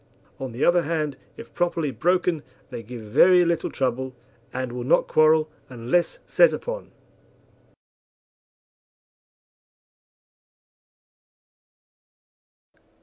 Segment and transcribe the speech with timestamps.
[0.39, 4.15] On the other hand, if properly broken they give very little trouble,
[4.51, 6.89] and will not quarrel unless set upon.